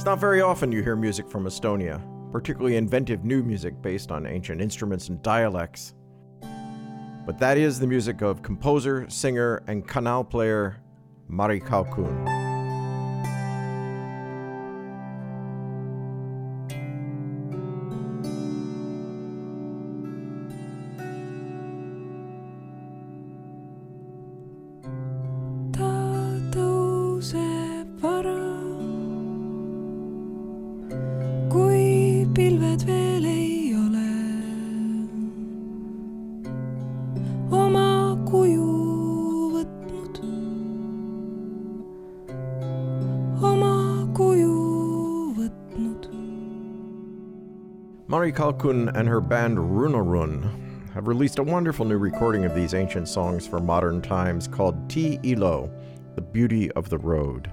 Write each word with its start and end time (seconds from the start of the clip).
It's 0.00 0.06
not 0.06 0.18
very 0.18 0.40
often 0.40 0.72
you 0.72 0.82
hear 0.82 0.96
music 0.96 1.28
from 1.28 1.44
Estonia, 1.44 2.00
particularly 2.32 2.76
inventive 2.76 3.22
new 3.22 3.42
music 3.42 3.82
based 3.82 4.10
on 4.10 4.26
ancient 4.26 4.62
instruments 4.62 5.10
and 5.10 5.20
dialects. 5.20 5.92
But 7.26 7.36
that 7.38 7.58
is 7.58 7.78
the 7.78 7.86
music 7.86 8.22
of 8.22 8.40
composer, 8.40 9.04
singer, 9.10 9.62
and 9.66 9.86
kannel 9.86 10.24
player 10.26 10.78
Mari 11.28 11.60
Kalkun. 11.60 12.39
Mari 48.06 48.32
Kalkun 48.32 48.94
and 48.96 49.08
her 49.08 49.20
band 49.20 49.56
Runorun 49.56 50.90
have 50.92 51.06
released 51.06 51.38
a 51.38 51.42
wonderful 51.42 51.86
new 51.86 51.96
recording 51.96 52.44
of 52.44 52.54
these 52.54 52.74
ancient 52.74 53.08
songs 53.08 53.46
for 53.46 53.60
modern 53.60 54.02
times 54.02 54.48
called 54.48 54.88
Tii 54.88 55.20
Ilo, 55.24 55.70
The 56.16 56.20
Beauty 56.20 56.70
of 56.72 56.88
the 56.88 56.98
Road. 56.98 57.50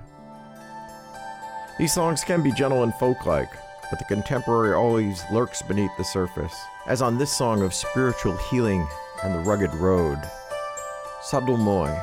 These 1.78 1.94
songs 1.94 2.24
can 2.24 2.42
be 2.42 2.52
gentle 2.52 2.82
and 2.84 2.94
folk-like, 2.96 3.52
but 3.90 4.00
the 4.00 4.06
contemporary 4.06 4.74
always 4.74 5.24
lurks 5.32 5.62
beneath 5.62 5.96
the 5.98 6.04
surface, 6.04 6.56
as 6.88 7.02
on 7.02 7.18
this 7.18 7.32
song 7.32 7.62
of 7.62 7.74
spiritual 7.74 8.36
healing 8.50 8.88
and 9.24 9.34
the 9.34 9.50
rugged 9.50 9.74
road, 9.76 10.20
Sadulmoy. 11.30 11.96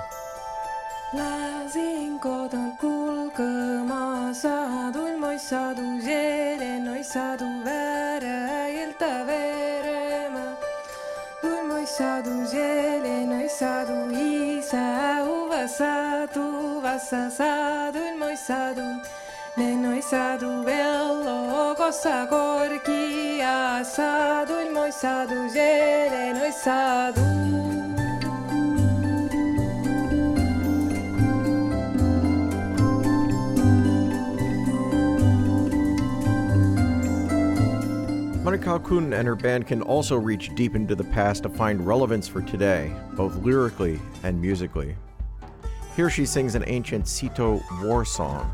sadu 11.94 12.32
zielenoj 12.50 13.48
sadu 13.48 13.98
isa 14.10 15.20
uva 15.28 15.68
sadu 15.68 16.80
vasa 16.84 17.30
sadu 17.30 18.02
moj 18.20 18.36
sadu 18.46 18.86
nenoj 19.56 20.02
sadu 20.02 20.64
bello 20.64 21.74
kosa 21.78 22.26
korkia 22.30 23.84
sadu 23.84 24.56
moj 24.74 24.90
sadu 24.92 25.48
zielenoj 25.54 26.52
sadu 26.64 27.22
Monica 38.44 38.78
Kalkun 38.78 39.18
and 39.18 39.26
her 39.26 39.36
band 39.36 39.66
can 39.66 39.80
also 39.80 40.16
reach 40.16 40.54
deep 40.54 40.74
into 40.74 40.94
the 40.94 41.04
past 41.04 41.44
to 41.44 41.48
find 41.48 41.86
relevance 41.86 42.28
for 42.28 42.42
today, 42.42 42.92
both 43.14 43.34
lyrically 43.36 43.98
and 44.22 44.38
musically. 44.38 44.94
Here 45.96 46.10
she 46.10 46.26
sings 46.26 46.54
an 46.54 46.64
ancient 46.66 47.06
Seto 47.06 47.62
war 47.82 48.04
song. 48.04 48.50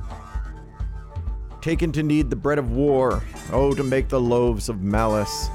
Taken 1.60 1.92
to 1.92 2.02
knead 2.02 2.30
the 2.30 2.36
bread 2.36 2.58
of 2.58 2.70
war, 2.70 3.22
oh, 3.52 3.74
to 3.74 3.84
make 3.84 4.08
the 4.08 4.20
loaves 4.20 4.70
of 4.70 4.80
malice. 4.80 5.50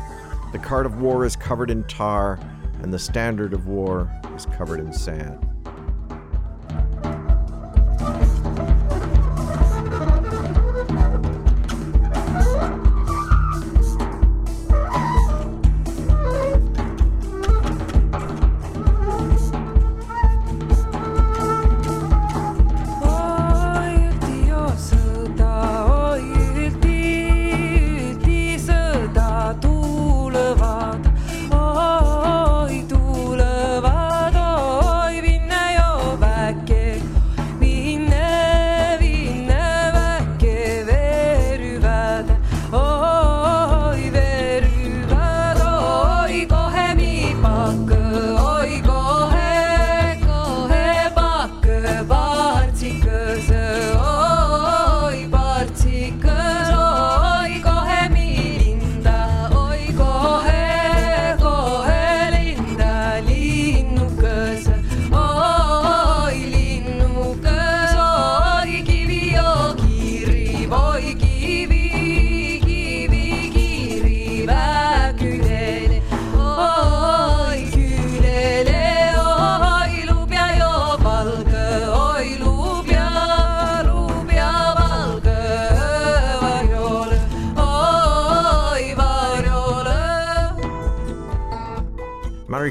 The 0.51 0.59
cart 0.59 0.85
of 0.85 1.01
war 1.01 1.25
is 1.25 1.35
covered 1.35 1.71
in 1.71 1.83
tar, 1.85 2.39
and 2.83 2.93
the 2.93 2.99
standard 2.99 3.53
of 3.53 3.65
war 3.67 4.11
is 4.35 4.45
covered 4.45 4.79
in 4.79 4.93
sand. 4.93 5.54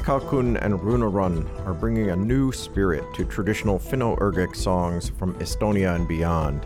Kalkun 0.01 0.57
and 0.61 0.79
Runorun 0.79 1.65
are 1.65 1.73
bringing 1.73 2.09
a 2.09 2.15
new 2.15 2.51
spirit 2.51 3.03
to 3.13 3.25
traditional 3.25 3.77
Finno-Ugric 3.77 4.55
songs 4.55 5.09
from 5.09 5.35
Estonia 5.35 5.95
and 5.95 6.07
beyond. 6.07 6.65